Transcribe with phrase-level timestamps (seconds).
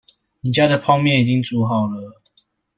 [0.39, 2.19] 你家的泡麵已經煮好了